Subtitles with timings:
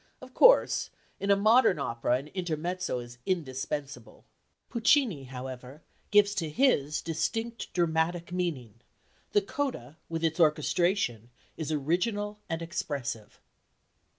[0.19, 4.25] Of course, in a modern opera an intermezzo is indispensable.
[4.67, 8.81] Puccini, however, gives to his distinct dramatic meaning:
[9.33, 13.39] the coda with its orchestration is original and expressive."